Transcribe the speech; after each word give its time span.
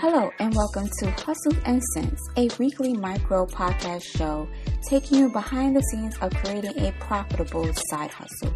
Hello, 0.00 0.30
and 0.38 0.54
welcome 0.54 0.88
to 1.00 1.10
Hustle 1.10 1.56
and 1.64 1.82
Sense, 1.92 2.20
a 2.36 2.48
weekly 2.56 2.92
micro 2.92 3.44
podcast 3.46 4.04
show 4.04 4.46
taking 4.88 5.18
you 5.18 5.28
behind 5.28 5.74
the 5.74 5.80
scenes 5.90 6.16
of 6.18 6.32
creating 6.34 6.78
a 6.78 6.92
profitable 7.00 7.68
side 7.90 8.12
hustle. 8.12 8.54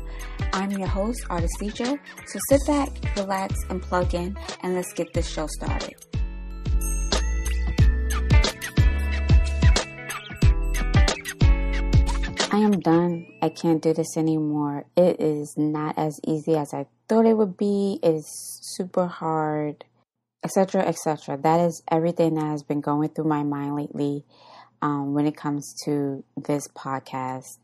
I'm 0.53 0.71
your 0.71 0.86
host, 0.86 1.21
Artist 1.29 1.61
Leisure, 1.61 2.00
so 2.27 2.39
sit 2.49 2.61
back, 2.68 2.91
relax, 3.17 3.57
and 3.71 3.82
plug 3.82 4.14
in, 4.14 4.36
and 4.63 4.77
let's 4.77 4.93
get 4.93 5.13
this 5.14 5.29
show 5.29 5.49
started. 5.49 5.96
I 12.53 12.59
am 12.59 12.79
done. 12.79 13.27
I 13.43 13.49
can't 13.49 13.82
do 13.82 13.93
this 13.93 14.17
anymore. 14.17 14.85
It 14.96 15.21
is 15.21 15.54
not 15.59 15.99
as 15.99 16.21
easy 16.25 16.54
as 16.54 16.72
I 16.72 16.86
thought 17.09 17.27
it 17.27 17.36
would 17.36 17.57
be. 17.57 17.99
It 18.00 18.14
is 18.14 18.61
super 18.63 19.09
hard 19.09 19.85
etc., 20.45 20.82
etc. 20.82 21.37
That 21.37 21.61
is 21.61 21.82
everything 21.91 22.35
that 22.35 22.46
has 22.46 22.63
been 22.63 22.81
going 22.81 23.11
through 23.11 23.29
my 23.29 23.43
mind 23.43 23.77
lately 23.77 24.25
um, 24.81 25.14
when 25.14 25.27
it 25.27 25.37
comes 25.37 25.75
to 25.85 26.25
this 26.37 26.69
podcast. 26.69 27.59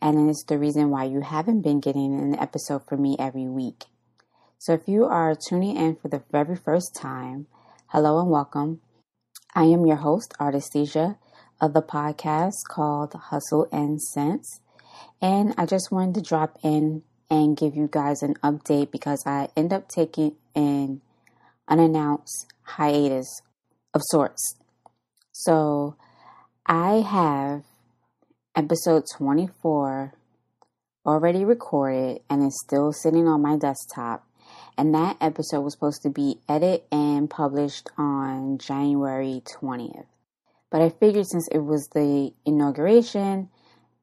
And 0.00 0.28
it's 0.28 0.44
the 0.44 0.58
reason 0.58 0.90
why 0.90 1.04
you 1.04 1.20
haven't 1.20 1.62
been 1.62 1.80
getting 1.80 2.18
an 2.18 2.38
episode 2.38 2.86
from 2.86 3.02
me 3.02 3.16
every 3.18 3.46
week. 3.46 3.84
So 4.58 4.72
if 4.72 4.88
you 4.88 5.04
are 5.04 5.34
tuning 5.34 5.76
in 5.76 5.96
for 5.96 6.08
the 6.08 6.22
very 6.30 6.56
first 6.56 6.94
time, 6.94 7.46
hello 7.88 8.18
and 8.20 8.30
welcome. 8.30 8.80
I 9.54 9.64
am 9.64 9.86
your 9.86 9.96
host, 9.96 10.34
Artesia, 10.40 11.16
of 11.60 11.72
the 11.72 11.82
podcast 11.82 12.64
called 12.68 13.14
Hustle 13.14 13.68
and 13.72 14.00
Sense. 14.00 14.60
And 15.20 15.54
I 15.56 15.66
just 15.66 15.90
wanted 15.90 16.16
to 16.16 16.28
drop 16.28 16.58
in 16.62 17.02
and 17.30 17.56
give 17.56 17.74
you 17.74 17.88
guys 17.90 18.22
an 18.22 18.34
update 18.42 18.90
because 18.90 19.22
I 19.26 19.48
end 19.56 19.72
up 19.72 19.88
taking 19.88 20.36
in 20.54 21.00
unannounced 21.68 22.46
hiatus 22.62 23.40
of 23.94 24.02
sorts. 24.04 24.56
So 25.32 25.96
I 26.66 26.96
have 26.96 27.64
episode 28.54 29.04
24 29.16 30.12
already 31.04 31.44
recorded 31.44 32.20
and 32.28 32.42
it's 32.42 32.60
still 32.64 32.92
sitting 32.92 33.28
on 33.28 33.42
my 33.42 33.56
desktop. 33.56 34.26
And 34.78 34.94
that 34.94 35.16
episode 35.20 35.62
was 35.62 35.72
supposed 35.72 36.02
to 36.02 36.10
be 36.10 36.40
edited 36.48 36.82
and 36.92 37.30
published 37.30 37.88
on 37.96 38.58
January 38.58 39.42
20th. 39.46 40.06
But 40.70 40.82
I 40.82 40.90
figured 40.90 41.26
since 41.26 41.48
it 41.48 41.60
was 41.60 41.88
the 41.94 42.32
inauguration, 42.44 43.48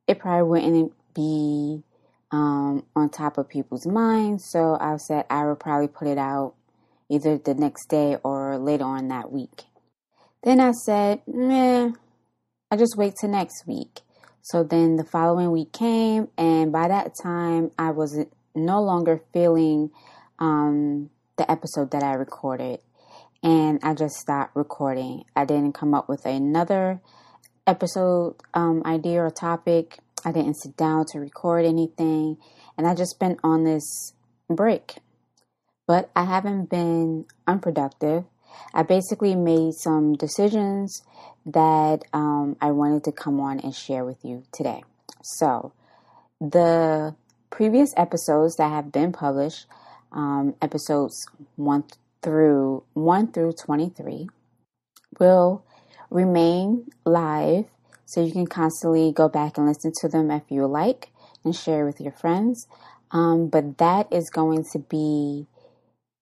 it 0.08 0.20
probably 0.20 0.50
wouldn't 0.50 0.94
be 1.14 1.84
um, 2.32 2.84
on 2.96 3.10
top 3.10 3.38
of 3.38 3.48
people's 3.48 3.86
minds. 3.86 4.46
So 4.50 4.78
I 4.80 4.98
said 4.98 5.26
I 5.30 5.46
would 5.46 5.60
probably 5.60 5.88
put 5.88 6.08
it 6.08 6.18
out 6.18 6.56
either 7.10 7.38
the 7.38 7.54
next 7.54 7.88
day 7.88 8.18
or 8.24 8.58
later 8.58 8.86
on 8.86 9.08
that 9.10 9.32
week. 9.32 9.64
Then 10.44 10.60
I 10.60 10.72
said, 10.72 11.22
meh, 11.28 11.92
I 12.72 12.76
just 12.76 12.98
wait 12.98 13.16
till 13.20 13.30
next 13.30 13.66
week. 13.68 14.02
So 14.42 14.64
then 14.64 14.98
the 14.98 15.06
following 15.06 15.52
week 15.52 15.72
came, 15.72 16.28
and 16.38 16.72
by 16.72 16.90
that 16.90 17.14
time, 17.22 17.72
I 17.80 17.92
was 17.92 18.20
no 18.54 18.82
longer 18.82 19.22
feeling 19.32 19.92
um, 20.40 21.10
the 21.38 21.50
episode 21.50 21.92
that 21.92 22.04
I 22.04 22.14
recorded. 22.14 22.80
And 23.42 23.80
I 23.84 23.94
just 23.94 24.16
stopped 24.16 24.56
recording. 24.56 25.24
I 25.36 25.46
didn't 25.46 25.74
come 25.74 25.94
up 25.94 26.10
with 26.10 26.26
another 26.26 27.02
episode 27.68 28.36
um, 28.54 28.84
idea 28.86 29.24
or 29.24 29.30
topic. 29.30 30.00
I 30.26 30.32
didn't 30.32 30.56
sit 30.56 30.78
down 30.78 31.06
to 31.12 31.20
record 31.20 31.66
anything. 31.66 32.38
And 32.78 32.88
I 32.88 32.96
just 32.96 33.20
been 33.20 33.38
on 33.44 33.64
this 33.64 34.14
break 34.50 34.96
but 35.88 36.10
I 36.16 36.26
haven't 36.26 36.70
been 36.70 37.26
unproductive. 37.48 38.26
I 38.74 38.84
basically 38.84 39.36
made 39.36 39.74
some 39.74 40.14
decisions 40.14 41.02
that 41.46 42.04
um, 42.14 42.56
I 42.62 42.72
wanted 42.72 43.04
to 43.06 43.12
come 43.12 43.40
on 43.40 43.60
and 43.60 43.76
share 43.76 44.06
with 44.06 44.24
you 44.24 44.44
today. 44.52 44.84
So, 45.22 45.74
the 46.40 47.16
previous 47.50 47.94
episodes 47.98 48.56
that 48.58 48.70
have 48.70 48.92
been 48.92 49.12
published, 49.12 49.66
um, 50.12 50.56
episodes 50.62 51.26
one 51.56 51.84
through 52.22 52.84
one 52.94 53.32
through 53.32 53.54
twenty 53.54 53.90
three, 53.90 54.30
will 55.20 55.66
remain 56.10 56.88
live, 57.06 57.66
so 58.06 58.24
you 58.24 58.32
can 58.32 58.48
constantly 58.48 59.12
go 59.12 59.28
back 59.28 59.58
and 59.58 59.68
listen 59.68 59.92
to 60.02 60.08
them 60.08 60.32
if 60.32 60.44
you 60.50 60.66
like 60.68 61.10
and 61.44 61.56
share 61.56 61.86
with 61.86 62.00
your 62.00 62.14
friends. 62.14 62.68
Um, 63.12 63.48
but 63.48 63.78
that 63.78 64.12
is 64.12 64.30
going 64.30 64.66
to 64.72 64.80
be 64.80 65.48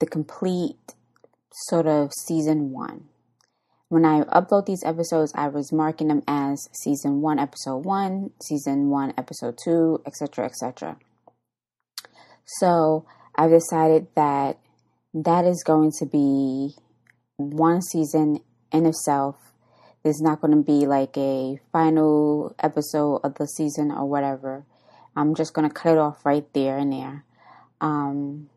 the 0.01 0.07
complete 0.07 0.95
sort 1.69 1.87
of 1.87 2.11
season 2.11 2.71
one. 2.71 3.05
When 3.87 4.03
I 4.03 4.21
upload 4.23 4.65
these 4.65 4.83
episodes, 4.83 5.31
I 5.35 5.47
was 5.47 5.71
marking 5.71 6.07
them 6.07 6.23
as 6.27 6.67
season 6.73 7.21
one, 7.21 7.39
episode 7.39 7.85
one, 7.85 8.31
season 8.41 8.89
one, 8.89 9.13
episode 9.17 9.57
two, 9.63 10.01
etc., 10.05 10.45
etc. 10.45 10.97
So 12.45 13.05
I've 13.35 13.51
decided 13.51 14.07
that 14.15 14.57
that 15.13 15.45
is 15.45 15.63
going 15.63 15.91
to 15.99 16.05
be 16.05 16.73
one 17.37 17.81
season 17.81 18.39
in 18.71 18.85
itself. 18.85 19.35
There's 20.03 20.21
not 20.21 20.41
going 20.41 20.55
to 20.55 20.63
be 20.63 20.87
like 20.87 21.15
a 21.15 21.59
final 21.71 22.55
episode 22.59 23.17
of 23.23 23.35
the 23.35 23.45
season 23.45 23.91
or 23.91 24.09
whatever. 24.09 24.65
I'm 25.15 25.35
just 25.35 25.53
going 25.53 25.67
to 25.67 25.73
cut 25.73 25.91
it 25.91 25.97
off 25.99 26.25
right 26.25 26.47
there 26.53 26.77
and 26.77 26.91
there. 26.91 27.25
Um, 27.81 28.49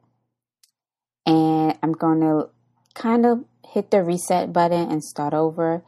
and 1.27 1.79
I'm 1.83 1.93
going 1.93 2.21
to 2.21 2.49
kind 2.95 3.27
of 3.27 3.45
hit 3.67 3.91
the 3.91 4.03
reset 4.03 4.53
button 4.53 4.91
and 4.91 5.03
start 5.03 5.35
over 5.35 5.83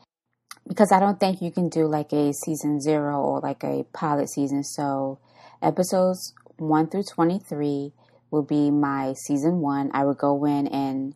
because 0.66 0.90
I 0.92 0.98
don't 0.98 1.20
think 1.20 1.40
you 1.40 1.50
can 1.50 1.68
do 1.68 1.86
like 1.86 2.12
a 2.12 2.32
season 2.32 2.80
zero 2.80 3.20
or 3.20 3.40
like 3.40 3.62
a 3.62 3.84
pilot 3.92 4.28
season. 4.28 4.64
So 4.64 5.18
episodes 5.62 6.34
1 6.56 6.88
through 6.88 7.04
23 7.14 7.92
will 8.30 8.42
be 8.42 8.70
my 8.70 9.14
season 9.14 9.60
one. 9.60 9.90
I 9.94 10.04
would 10.04 10.18
go 10.18 10.44
in 10.44 10.66
and 10.68 11.14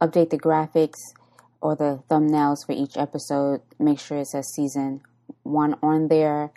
update 0.00 0.30
the 0.30 0.38
graphics 0.38 0.98
or 1.60 1.76
the 1.76 2.02
thumbnails 2.10 2.66
for 2.66 2.72
each 2.72 2.96
episode, 2.96 3.62
make 3.78 4.00
sure 4.00 4.18
it 4.18 4.26
says 4.26 4.52
season 4.52 5.00
one 5.42 5.76
on 5.82 6.08
there, 6.08 6.50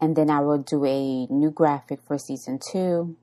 and 0.00 0.16
then 0.16 0.30
I 0.30 0.40
will 0.40 0.58
do 0.58 0.84
a 0.84 1.26
new 1.26 1.50
graphic 1.50 2.00
for 2.06 2.18
season 2.18 2.58
two. 2.70 3.16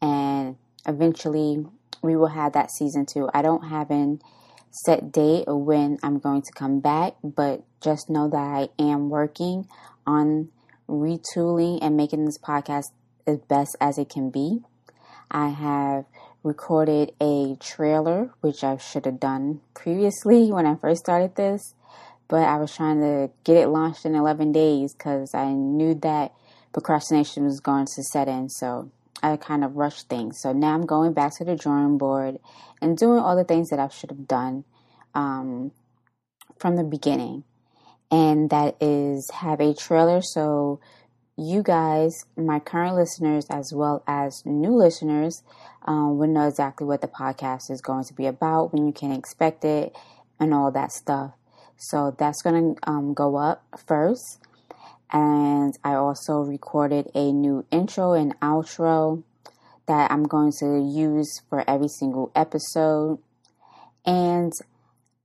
And 0.00 0.56
eventually, 0.86 1.66
we 2.02 2.16
will 2.16 2.28
have 2.28 2.52
that 2.52 2.70
season 2.70 3.06
two. 3.06 3.28
I 3.32 3.42
don't 3.42 3.68
have 3.68 3.90
an 3.90 4.20
set 4.70 5.12
date 5.12 5.48
of 5.48 5.58
when 5.58 5.98
I'm 6.02 6.18
going 6.18 6.42
to 6.42 6.52
come 6.52 6.80
back, 6.80 7.14
but 7.22 7.62
just 7.82 8.08
know 8.08 8.28
that 8.28 8.36
I 8.36 8.68
am 8.78 9.10
working 9.10 9.66
on 10.06 10.48
retooling 10.88 11.78
and 11.82 11.96
making 11.96 12.24
this 12.24 12.38
podcast 12.38 12.86
as 13.26 13.38
best 13.48 13.76
as 13.80 13.98
it 13.98 14.08
can 14.08 14.30
be. 14.30 14.60
I 15.30 15.48
have 15.48 16.04
recorded 16.42 17.12
a 17.20 17.56
trailer, 17.60 18.30
which 18.40 18.64
I 18.64 18.76
should 18.76 19.06
have 19.06 19.20
done 19.20 19.60
previously 19.74 20.46
when 20.52 20.66
I 20.66 20.76
first 20.76 21.00
started 21.00 21.36
this, 21.36 21.74
but 22.28 22.42
I 22.42 22.56
was 22.58 22.74
trying 22.74 23.00
to 23.00 23.30
get 23.44 23.56
it 23.56 23.68
launched 23.68 24.04
in 24.04 24.14
11 24.14 24.52
days 24.52 24.94
because 24.94 25.34
I 25.34 25.52
knew 25.52 25.94
that 25.96 26.32
procrastination 26.72 27.44
was 27.44 27.60
going 27.60 27.86
to 27.86 28.02
set 28.02 28.28
in. 28.28 28.48
So 28.48 28.90
I 29.22 29.36
kind 29.36 29.64
of 29.64 29.76
rushed 29.76 30.08
things. 30.08 30.40
So 30.40 30.52
now 30.52 30.74
I'm 30.74 30.86
going 30.86 31.12
back 31.12 31.36
to 31.36 31.44
the 31.44 31.56
drawing 31.56 31.98
board 31.98 32.38
and 32.80 32.96
doing 32.96 33.18
all 33.18 33.36
the 33.36 33.44
things 33.44 33.70
that 33.70 33.78
I 33.78 33.88
should 33.88 34.10
have 34.10 34.26
done 34.26 34.64
um, 35.14 35.72
from 36.58 36.76
the 36.76 36.84
beginning. 36.84 37.44
And 38.10 38.50
that 38.50 38.76
is 38.80 39.30
have 39.30 39.60
a 39.60 39.72
trailer 39.74 40.20
so 40.20 40.80
you 41.40 41.62
guys, 41.62 42.26
my 42.36 42.58
current 42.58 42.96
listeners, 42.96 43.46
as 43.48 43.72
well 43.72 44.02
as 44.06 44.44
new 44.44 44.76
listeners, 44.76 45.42
um, 45.86 46.18
will 46.18 46.28
know 46.28 46.46
exactly 46.46 46.86
what 46.86 47.00
the 47.00 47.08
podcast 47.08 47.70
is 47.70 47.80
going 47.80 48.04
to 48.04 48.12
be 48.12 48.26
about, 48.26 48.74
when 48.74 48.86
you 48.86 48.92
can 48.92 49.10
expect 49.10 49.64
it, 49.64 49.96
and 50.38 50.52
all 50.52 50.70
that 50.70 50.92
stuff. 50.92 51.32
So 51.78 52.14
that's 52.18 52.42
going 52.42 52.74
to 52.74 52.90
um, 52.90 53.14
go 53.14 53.36
up 53.36 53.64
first 53.86 54.38
and 55.12 55.76
I 55.82 55.94
also 55.94 56.40
recorded 56.40 57.10
a 57.14 57.32
new 57.32 57.64
intro 57.70 58.12
and 58.12 58.38
outro 58.40 59.22
that 59.86 60.10
I'm 60.10 60.24
going 60.24 60.52
to 60.60 60.78
use 60.78 61.42
for 61.48 61.68
every 61.68 61.88
single 61.88 62.30
episode. 62.34 63.18
And 64.06 64.52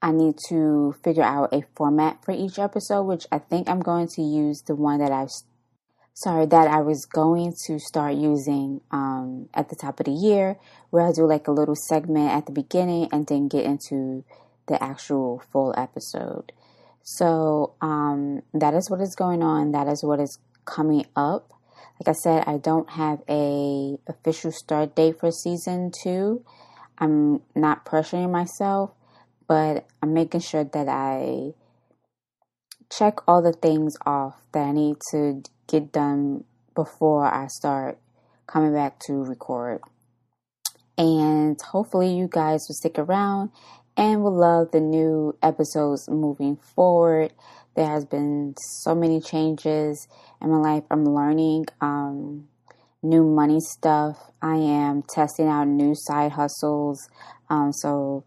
I 0.02 0.12
need 0.12 0.36
to 0.50 0.96
figure 1.04 1.24
out 1.24 1.54
a 1.54 1.64
format 1.76 2.24
for 2.24 2.32
each 2.32 2.58
episode, 2.58 3.04
which 3.04 3.28
I 3.32 3.40
think 3.40 3.70
I'm 3.70 3.80
going 3.80 4.08
to 4.16 4.22
use 4.22 4.62
the 4.62 4.76
one 4.76 5.00
that 5.00 5.12
I've 5.12 5.30
sorry 6.16 6.46
that 6.46 6.68
I 6.68 6.80
was 6.81 7.06
going 7.06 7.54
to 7.68 7.78
start 7.78 8.16
using 8.16 8.81
um, 8.90 9.50
at 9.54 9.70
the 9.70 9.76
top 9.76 10.00
of 10.00 10.06
the 10.06 10.14
year, 10.14 10.58
where 10.90 11.08
I 11.08 11.12
do 11.12 11.28
like 11.28 11.48
a 11.48 11.52
little 11.52 11.76
segment 11.76 12.31
at 12.31 12.46
the 12.46 12.52
beginning 12.52 13.10
and 13.12 13.28
then 13.28 13.48
get 13.48 13.66
into 13.66 14.24
the 14.68 14.81
actual 14.81 15.44
full 15.52 15.74
episode. 15.78 16.52
So 17.06 17.75
um, 17.81 18.42
that 18.54 18.74
is 18.74 18.90
what 18.90 19.00
is 19.00 19.16
going 19.16 19.44
on. 19.44 19.72
That 19.72 19.88
is 19.88 20.04
what 20.04 20.19
is 20.19 20.40
coming 20.66 21.06
up. 21.16 21.52
Like 22.00 22.10
I 22.10 22.18
said, 22.19 22.44
I 22.48 22.57
don't 22.57 22.90
have 22.90 23.22
a 23.30 23.96
official 24.07 24.52
start 24.52 24.96
date 24.96 25.19
for 25.19 25.31
season 25.31 25.92
two. 26.04 26.44
I'm 26.98 27.42
not 27.54 27.86
pressuring 27.86 28.31
myself, 28.31 28.92
but 29.48 29.86
I'm 30.02 30.13
making 30.13 30.42
sure 30.42 30.63
that 30.63 30.90
I 30.90 31.52
check 32.92 33.19
all 33.28 33.42
the 33.44 33.54
things 33.54 33.96
off 34.06 34.42
that 34.54 34.63
I 34.63 34.72
need 34.72 34.98
to 35.12 35.44
get 35.68 35.92
done 35.92 36.44
before 36.74 37.25
I 37.25 37.48
start 37.48 38.00
coming 38.48 38.74
back 38.74 39.00
to 39.02 39.13
record. 39.13 39.81
And 40.98 41.62
hopefully, 41.62 42.16
you 42.16 42.28
guys 42.28 42.66
will 42.68 42.75
stick 42.75 42.98
around 42.98 43.52
and 43.97 44.24
will 44.24 44.36
love 44.36 44.71
the 44.71 44.81
new 44.81 45.38
episodes 45.42 46.09
moving 46.09 46.57
forward. 46.57 47.33
There 47.75 47.88
has 47.88 48.06
been 48.06 48.56
so 48.57 48.95
many 48.95 49.19
changes 49.19 50.07
in 50.42 50.50
my 50.50 50.57
life. 50.57 50.83
I'm 50.89 51.06
learning 51.06 51.65
um, 51.81 52.47
new 53.03 53.24
money 53.24 53.59
stuff. 53.59 54.18
I 54.42 54.56
am 54.56 55.03
testing 55.03 55.47
out 55.47 55.68
new 55.68 55.94
side 55.95 56.33
hustles. 56.33 57.07
Um, 57.50 57.71
so 57.71 58.24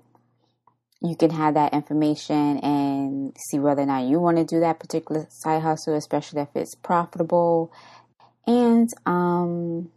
you 1.00 1.16
can 1.16 1.30
have 1.30 1.54
that 1.54 1.74
information 1.74 2.58
and 2.58 3.36
see 3.48 3.58
whether 3.58 3.82
or 3.82 3.86
not 3.86 4.04
you 4.04 4.20
want 4.20 4.36
to 4.38 4.44
do 4.44 4.60
that 4.60 4.80
particular 4.80 5.26
side 5.30 5.62
hustle, 5.62 5.94
especially 5.94 6.42
if 6.42 6.48
it's 6.54 6.74
profitable. 6.74 7.72
And 8.46 8.88
um, 9.06 9.90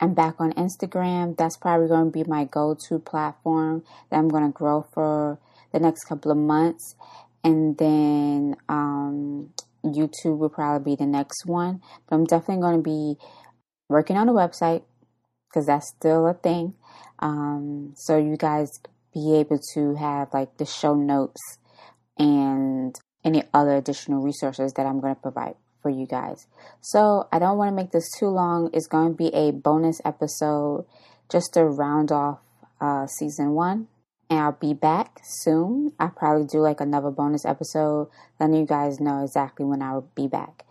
I'm 0.00 0.14
back 0.14 0.36
on 0.38 0.52
Instagram. 0.52 1.36
That's 1.36 1.56
probably 1.56 1.88
going 1.88 2.06
to 2.06 2.10
be 2.10 2.28
my 2.28 2.44
go 2.44 2.76
to 2.88 2.98
platform 2.98 3.82
that 4.10 4.18
I'm 4.18 4.28
going 4.28 4.44
to 4.44 4.52
grow 4.52 4.86
for 4.92 5.38
the 5.72 5.80
next 5.80 6.04
couple 6.04 6.30
of 6.30 6.36
months. 6.36 6.94
And 7.42 7.78
then 7.78 8.56
um, 8.68 9.50
YouTube 9.84 10.38
will 10.38 10.50
probably 10.50 10.92
be 10.92 10.96
the 10.96 11.06
next 11.06 11.46
one. 11.46 11.80
But 12.08 12.16
I'm 12.16 12.24
definitely 12.24 12.62
going 12.62 12.76
to 12.76 12.82
be 12.82 13.16
working 13.88 14.16
on 14.16 14.28
a 14.28 14.32
website 14.32 14.82
because 15.48 15.66
that's 15.66 15.88
still 15.88 16.26
a 16.26 16.34
thing. 16.34 16.74
Um, 17.20 17.94
so 17.96 18.18
you 18.18 18.36
guys 18.36 18.68
be 19.14 19.36
able 19.36 19.60
to 19.74 19.94
have 19.94 20.28
like 20.34 20.58
the 20.58 20.66
show 20.66 20.94
notes 20.94 21.40
and 22.18 22.94
any 23.24 23.42
other 23.54 23.76
additional 23.76 24.22
resources 24.22 24.74
that 24.74 24.84
I'm 24.84 25.00
going 25.00 25.14
to 25.14 25.20
provide 25.20 25.54
for 25.86 25.90
you 25.90 26.04
guys. 26.04 26.48
So 26.80 27.28
I 27.30 27.38
don't 27.38 27.56
want 27.56 27.68
to 27.70 27.76
make 27.76 27.92
this 27.92 28.10
too 28.18 28.26
long. 28.26 28.70
It's 28.72 28.88
going 28.88 29.10
to 29.10 29.16
be 29.16 29.28
a 29.28 29.52
bonus 29.52 30.00
episode 30.04 30.84
just 31.30 31.54
to 31.54 31.64
round 31.64 32.10
off 32.10 32.40
uh, 32.80 33.06
season 33.06 33.52
one. 33.52 33.86
And 34.28 34.40
I'll 34.40 34.50
be 34.50 34.74
back 34.74 35.20
soon. 35.22 35.92
I'll 36.00 36.08
probably 36.08 36.44
do 36.44 36.58
like 36.58 36.80
another 36.80 37.10
bonus 37.10 37.44
episode, 37.44 38.08
letting 38.40 38.56
you 38.56 38.66
guys 38.66 38.98
know 38.98 39.22
exactly 39.22 39.64
when 39.64 39.80
I 39.80 39.92
will 39.92 40.10
be 40.16 40.26
back. 40.26 40.64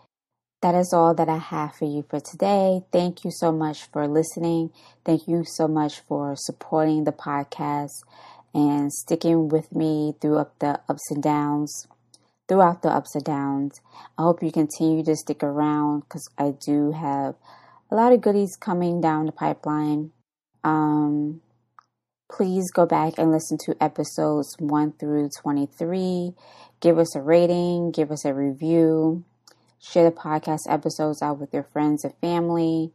That 0.60 0.74
is 0.74 0.92
all 0.92 1.14
that 1.14 1.30
I 1.30 1.38
have 1.38 1.74
for 1.76 1.86
you 1.86 2.04
for 2.10 2.20
today. 2.20 2.82
Thank 2.92 3.24
you 3.24 3.30
so 3.30 3.52
much 3.52 3.84
for 3.84 4.06
listening. 4.06 4.70
Thank 5.02 5.26
you 5.26 5.44
so 5.46 5.66
much 5.66 6.00
for 6.00 6.34
supporting 6.36 7.04
the 7.04 7.12
podcast 7.12 8.04
and 8.52 8.92
sticking 8.92 9.48
with 9.48 9.74
me 9.74 10.14
throughout 10.20 10.58
the 10.58 10.80
ups 10.90 11.10
and 11.10 11.22
downs. 11.22 11.86
Throughout 12.48 12.82
the 12.82 12.90
ups 12.90 13.14
and 13.14 13.24
downs, 13.24 13.80
I 14.16 14.22
hope 14.22 14.42
you 14.42 14.52
continue 14.52 15.02
to 15.04 15.16
stick 15.16 15.42
around 15.42 16.00
because 16.00 16.28
I 16.38 16.52
do 16.52 16.92
have 16.92 17.34
a 17.90 17.96
lot 17.96 18.12
of 18.12 18.20
goodies 18.20 18.56
coming 18.56 19.00
down 19.00 19.26
the 19.26 19.32
pipeline. 19.32 20.12
Um, 20.62 21.40
please 22.30 22.70
go 22.72 22.86
back 22.86 23.14
and 23.18 23.32
listen 23.32 23.58
to 23.64 23.82
episodes 23.82 24.54
1 24.58 24.92
through 24.92 25.30
23. 25.40 26.32
Give 26.80 26.98
us 26.98 27.16
a 27.16 27.20
rating, 27.20 27.90
give 27.90 28.12
us 28.12 28.24
a 28.24 28.32
review, 28.32 29.24
share 29.80 30.04
the 30.04 30.16
podcast 30.16 30.60
episodes 30.68 31.22
out 31.22 31.38
with 31.38 31.52
your 31.52 31.64
friends 31.72 32.04
and 32.04 32.14
family. 32.20 32.92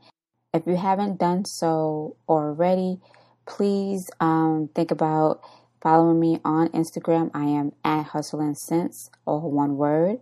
If 0.54 0.63
you 0.65 0.75
haven't 0.75 1.19
done 1.19 1.45
so 1.45 2.15
already, 2.27 3.00
please 3.45 4.09
um, 4.19 4.69
think 4.75 4.92
about 4.92 5.42
following 5.81 6.19
me 6.19 6.39
on 6.45 6.69
Instagram. 6.69 7.31
I 7.33 7.45
am 7.45 7.74
at 7.83 8.07
Hustle 8.07 8.39
and 8.39 8.57
Sense, 8.57 9.10
all 9.25 9.50
one 9.50 9.78
word. 9.78 10.19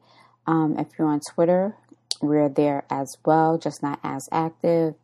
Um, 0.47 0.77
if 0.79 0.87
you're 0.97 1.07
on 1.07 1.19
Twitter, 1.33 1.75
we're 2.21 2.49
there 2.49 2.85
as 2.89 3.15
well, 3.25 3.57
just 3.57 3.83
not 3.83 3.99
as 4.03 4.27
active. 4.31 4.95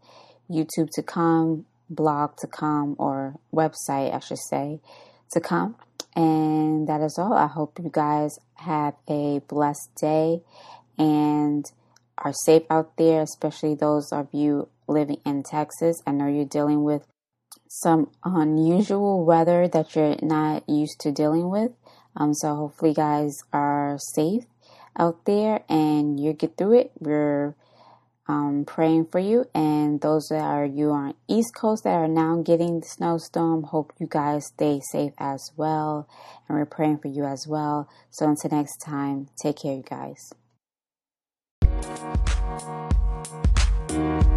YouTube 0.50 0.90
to 0.94 1.04
come, 1.04 1.66
blog 1.90 2.38
to 2.38 2.48
come, 2.48 2.96
or 2.98 3.36
website, 3.54 4.14
I 4.14 4.20
should 4.20 4.40
say, 4.40 4.80
to 5.32 5.40
come. 5.40 5.76
And 6.16 6.88
that 6.88 7.02
is 7.02 7.18
all. 7.20 7.34
I 7.34 7.48
hope 7.48 7.78
you 7.82 7.90
guys 7.92 8.38
have 8.56 8.94
a 9.10 9.42
blessed 9.48 9.90
day 10.00 10.42
and 10.98 11.66
are 12.18 12.34
safe 12.34 12.64
out 12.70 12.96
there, 12.98 13.22
especially 13.22 13.76
those 13.76 14.12
of 14.14 14.30
you 14.32 14.70
living 14.88 15.20
in 15.26 15.44
Texas. 15.44 16.02
I 16.08 16.12
know 16.12 16.28
you're 16.28 16.46
dealing 16.46 16.84
with 16.84 17.06
some 17.82 18.10
unusual 18.24 19.26
weather 19.26 19.68
that 19.68 19.96
you're 19.96 20.16
not 20.22 20.64
used 20.68 20.98
to 21.02 21.12
dealing 21.12 21.50
with. 21.50 21.72
Um, 22.16 22.34
so 22.34 22.56
hopefully, 22.56 22.92
you 22.92 22.96
guys 22.96 23.36
are 23.52 23.98
safe 24.14 24.46
out 24.98 25.26
there 25.26 25.64
and 25.68 26.18
you 26.18 26.32
get 26.32 26.56
through 26.56 26.80
it. 26.80 26.92
We're 27.00 27.54
um, 28.28 28.64
praying 28.66 29.08
for 29.12 29.20
you, 29.20 29.46
and 29.54 30.00
those 30.00 30.30
that 30.30 30.42
are 30.42 30.66
you 30.66 30.92
on 30.92 31.16
East 31.28 31.54
Coast 31.54 31.84
that 31.84 31.94
are 31.94 32.08
now 32.08 32.42
getting 32.42 32.80
the 32.80 32.88
snowstorm. 32.88 33.64
Hope 33.64 33.94
you 34.00 34.08
guys 34.10 34.48
stay 34.48 34.80
safe 34.92 35.14
as 35.20 35.52
well, 35.58 36.08
and 36.48 36.58
we're 36.58 36.66
praying 36.66 37.00
for 37.00 37.10
you 37.10 37.26
as 37.26 37.46
well. 37.46 37.90
So 38.10 38.28
until 38.28 38.58
next 38.58 38.78
time, 38.78 39.28
take 39.42 39.58
care, 39.58 39.76
you 39.76 39.84
guys. 39.84 40.32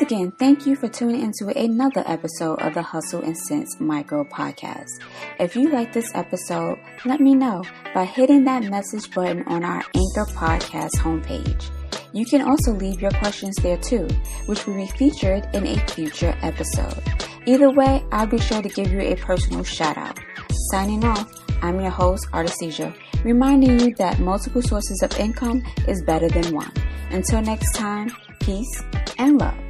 Once 0.00 0.12
again, 0.12 0.30
thank 0.38 0.66
you 0.66 0.74
for 0.76 0.88
tuning 0.88 1.20
into 1.20 1.48
another 1.58 2.02
episode 2.06 2.58
of 2.62 2.72
the 2.72 2.80
Hustle 2.80 3.20
and 3.20 3.36
Sense 3.36 3.78
Micro 3.80 4.24
Podcast. 4.24 4.88
If 5.38 5.54
you 5.54 5.68
like 5.68 5.92
this 5.92 6.10
episode, 6.14 6.78
let 7.04 7.20
me 7.20 7.34
know 7.34 7.62
by 7.92 8.06
hitting 8.06 8.44
that 8.44 8.62
message 8.62 9.10
button 9.10 9.42
on 9.46 9.62
our 9.62 9.84
Anchor 9.94 10.32
Podcast 10.32 10.92
homepage. 11.00 11.70
You 12.14 12.24
can 12.24 12.40
also 12.40 12.72
leave 12.72 13.02
your 13.02 13.10
questions 13.10 13.56
there 13.56 13.76
too, 13.76 14.08
which 14.46 14.66
will 14.66 14.76
be 14.76 14.86
featured 14.86 15.46
in 15.54 15.66
a 15.66 15.86
future 15.88 16.34
episode. 16.40 17.02
Either 17.44 17.70
way, 17.70 18.02
I'll 18.10 18.26
be 18.26 18.38
sure 18.38 18.62
to 18.62 18.70
give 18.70 18.90
you 18.90 19.00
a 19.02 19.16
personal 19.16 19.64
shout 19.64 19.98
out. 19.98 20.18
Signing 20.70 21.04
off, 21.04 21.30
I'm 21.60 21.78
your 21.78 21.90
host, 21.90 22.26
Artesia, 22.32 22.96
reminding 23.22 23.78
you 23.78 23.94
that 23.96 24.18
multiple 24.18 24.62
sources 24.62 25.02
of 25.02 25.20
income 25.20 25.62
is 25.86 26.02
better 26.04 26.30
than 26.30 26.54
one. 26.54 26.72
Until 27.10 27.42
next 27.42 27.74
time, 27.74 28.10
peace 28.40 28.82
and 29.18 29.38
love. 29.38 29.69